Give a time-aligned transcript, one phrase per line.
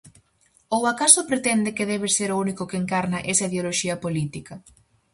[0.75, 4.53] Ou acaso pretende que debe ser o único que encarna esa ideoloxía política?